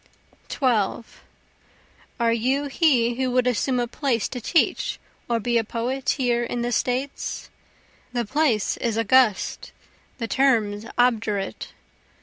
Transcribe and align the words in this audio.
12 0.49 1.21
Are 2.19 2.33
you 2.33 2.63
he 2.65 3.13
who 3.21 3.29
would 3.29 3.45
assume 3.45 3.79
a 3.79 3.85
place 3.85 4.27
to 4.29 4.41
teach 4.41 4.99
or 5.29 5.39
be 5.39 5.59
a 5.59 5.63
poet 5.63 6.09
here 6.17 6.43
in 6.43 6.63
the 6.63 6.71
States? 6.71 7.51
The 8.11 8.25
place 8.25 8.77
is 8.77 8.97
august, 8.97 9.71
the 10.17 10.27
terms 10.27 10.87
obdurate. 10.97 11.73